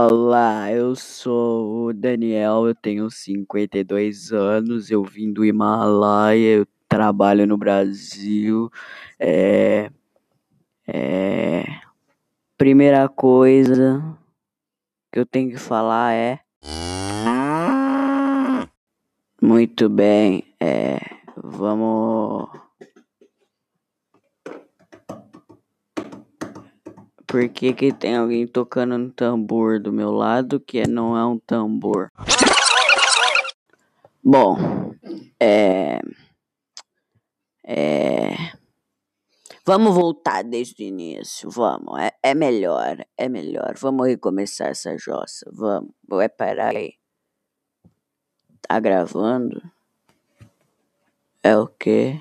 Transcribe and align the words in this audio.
Olá, 0.00 0.70
eu 0.70 0.94
sou 0.94 1.88
o 1.88 1.92
Daniel, 1.92 2.68
eu 2.68 2.74
tenho 2.74 3.10
52 3.10 4.32
anos, 4.32 4.92
eu 4.92 5.02
vim 5.02 5.32
do 5.32 5.44
Himalaia, 5.44 6.58
eu 6.58 6.66
trabalho 6.88 7.48
no 7.48 7.58
Brasil. 7.58 8.70
É, 9.18 9.90
é, 10.86 11.64
primeira 12.56 13.08
coisa 13.08 14.16
que 15.12 15.18
eu 15.18 15.26
tenho 15.26 15.50
que 15.50 15.58
falar 15.58 16.14
é. 16.14 16.38
Muito 19.42 19.88
bem, 19.88 20.44
é, 20.60 21.00
vamos. 21.36 22.67
Por 27.38 27.48
que, 27.50 27.72
que 27.72 27.92
tem 27.92 28.16
alguém 28.16 28.48
tocando 28.48 28.98
no 28.98 29.12
tambor 29.12 29.78
do 29.78 29.92
meu 29.92 30.10
lado 30.10 30.58
que 30.58 30.84
não 30.88 31.16
é 31.16 31.24
um 31.24 31.38
tambor? 31.38 32.10
Bom, 34.20 34.56
é. 35.38 36.00
É. 37.64 38.34
Vamos 39.64 39.94
voltar 39.94 40.42
desde 40.42 40.82
o 40.82 40.86
início, 40.86 41.48
vamos. 41.48 42.00
É, 42.00 42.10
é 42.24 42.34
melhor, 42.34 43.06
é 43.16 43.28
melhor. 43.28 43.74
Vamos 43.78 44.08
recomeçar 44.08 44.70
essa 44.70 44.98
jossa, 44.98 45.48
vamos. 45.52 45.92
Vai 46.08 46.28
parar 46.28 46.74
aí. 46.74 46.94
Tá 48.62 48.80
gravando? 48.80 49.62
É 51.40 51.56
o 51.56 51.68
quê? 51.68 52.20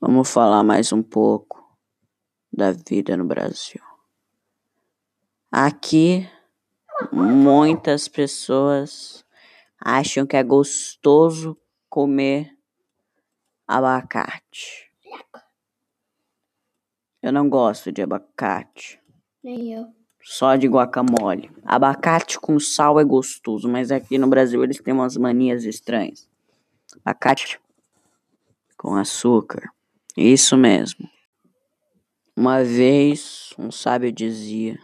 Vamos 0.00 0.32
falar 0.32 0.64
mais 0.64 0.90
um 0.90 1.02
pouco 1.02 1.57
da 2.52 2.72
vida 2.72 3.16
no 3.16 3.24
Brasil. 3.24 3.80
Aqui, 5.50 6.28
muitas 7.12 8.08
pessoas 8.08 9.24
acham 9.80 10.26
que 10.26 10.36
é 10.36 10.42
gostoso 10.42 11.56
comer 11.88 12.56
abacate. 13.66 14.90
Eu 17.22 17.32
não 17.32 17.48
gosto 17.48 17.90
de 17.90 18.02
abacate, 18.02 19.00
Nem 19.42 19.72
eu. 19.74 19.86
só 20.22 20.54
de 20.56 20.68
guacamole. 20.68 21.50
Abacate 21.64 22.38
com 22.38 22.58
sal 22.60 23.00
é 23.00 23.04
gostoso, 23.04 23.68
mas 23.68 23.90
aqui 23.90 24.18
no 24.18 24.28
Brasil 24.28 24.62
eles 24.62 24.78
têm 24.80 24.94
umas 24.94 25.16
manias 25.16 25.64
estranhas. 25.64 26.28
Abacate 27.04 27.60
com 28.76 28.94
açúcar. 28.94 29.70
Isso 30.16 30.56
mesmo. 30.56 31.08
Uma 32.40 32.62
vez, 32.62 33.52
um 33.58 33.68
sábio 33.68 34.12
dizia: 34.12 34.78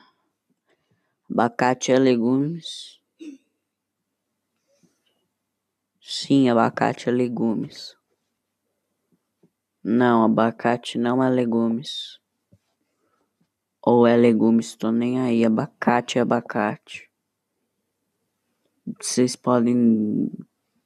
abacate 1.31 1.93
é 1.93 1.97
legumes. 1.97 3.01
Sim, 6.01 6.49
abacate 6.49 7.09
é 7.09 7.13
legumes. 7.13 7.97
Não, 9.85 10.25
abacate 10.25 10.99
não 10.99 11.23
é 11.23 11.31
legumes. 11.31 12.19
Ou 13.81 14.05
é 14.05 14.17
legumes, 14.17 14.75
tô 14.75 14.91
nem 14.91 15.21
aí. 15.21 15.45
Abacate 15.45 16.19
é 16.19 16.23
abacate. 16.23 17.09
Vocês 19.01 19.37
podem 19.37 20.29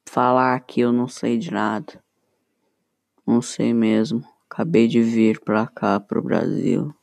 falar 0.07 0.59
que 0.59 0.81
eu 0.81 0.93
não 0.93 1.07
sei 1.07 1.39
de 1.39 1.49
nada. 1.49 1.99
Não 3.25 3.41
sei 3.41 3.73
mesmo. 3.73 4.23
Acabei 4.51 4.87
de 4.87 5.01
vir 5.01 5.39
pra 5.39 5.67
cá, 5.67 5.99
pro 5.99 6.23
Brasil. 6.23 6.93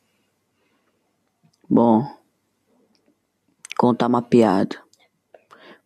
Bom, 1.69 2.05
contar 3.77 4.07
uma 4.07 4.21
piada. 4.21 4.77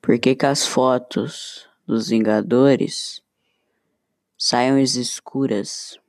Por 0.01 0.17
que, 0.19 0.35
que 0.35 0.45
as 0.45 0.65
fotos 0.65 1.69
dos 1.85 2.09
Vingadores 2.09 3.23
saem 4.37 4.81
escuras? 4.81 5.99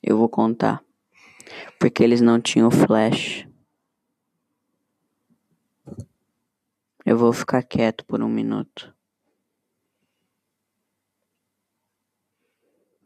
Eu 0.00 0.16
vou 0.16 0.28
contar. 0.28 0.84
Porque 1.78 2.04
eles 2.04 2.20
não 2.20 2.40
tinham 2.40 2.70
flash. 2.70 3.46
Eu 7.04 7.18
vou 7.18 7.32
ficar 7.32 7.62
quieto 7.64 8.04
por 8.04 8.22
um 8.22 8.28
minuto. 8.28 8.94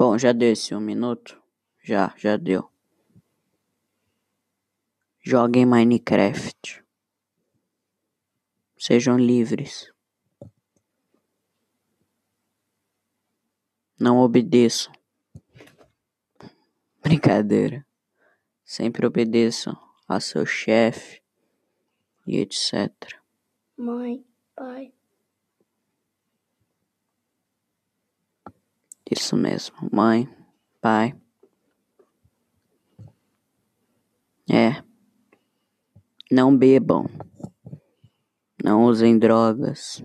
Bom, 0.04 0.18
já 0.18 0.32
deu 0.32 0.50
esse 0.50 0.74
um 0.74 0.80
minuto? 0.80 1.40
Já, 1.80 2.12
já 2.16 2.36
deu. 2.36 2.68
Joguem 5.20 5.64
Minecraft. 5.64 6.84
Sejam 8.76 9.16
livres. 9.16 9.92
Não 13.96 14.18
obedeçam. 14.18 14.92
Brincadeira. 17.00 17.86
Sempre 18.64 19.06
obedeçam 19.06 19.78
a 20.08 20.18
seu 20.18 20.44
chefe 20.44 21.22
e 22.26 22.38
etc. 22.38 22.90
Mãe, 23.76 24.26
pai. 24.56 24.92
Isso 29.14 29.36
mesmo. 29.36 29.76
Mãe, 29.92 30.26
pai. 30.80 31.14
É. 34.50 34.82
Não 36.30 36.56
bebam. 36.56 37.04
Não 38.64 38.86
usem 38.86 39.18
drogas. 39.18 40.02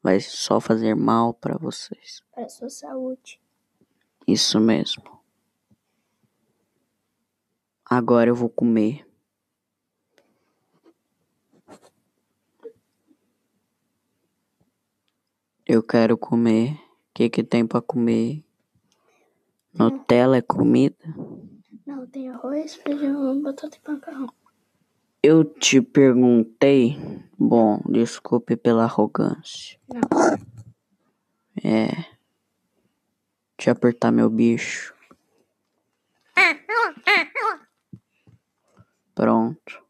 Vai 0.00 0.20
só 0.20 0.60
fazer 0.60 0.94
mal 0.94 1.34
para 1.34 1.58
vocês. 1.58 2.22
Para 2.32 2.48
sua 2.48 2.70
saúde. 2.70 3.40
Isso 4.24 4.60
mesmo. 4.60 5.20
Agora 7.84 8.30
eu 8.30 8.36
vou 8.36 8.48
comer. 8.48 9.04
Eu 15.66 15.82
quero 15.82 16.16
comer. 16.16 16.83
O 17.14 17.16
que 17.16 17.30
que 17.30 17.44
tem 17.44 17.64
para 17.64 17.80
comer? 17.80 18.42
Nutella 19.72 20.38
é 20.38 20.42
comida? 20.42 20.96
Não, 21.86 22.04
tem 22.08 22.28
arroz, 22.28 22.74
feijão, 22.74 23.40
batata 23.40 23.76
e 23.76 23.88
macarrão. 23.88 24.28
Eu 25.22 25.44
te 25.44 25.80
perguntei. 25.80 26.98
Bom, 27.38 27.80
desculpe 27.88 28.56
pela 28.56 28.82
arrogância. 28.82 29.78
Não. 29.88 30.00
É. 31.62 31.86
Deixa 33.56 33.70
eu 33.70 33.72
apertar 33.74 34.10
meu 34.10 34.28
bicho. 34.28 34.92
Pronto. 39.14 39.83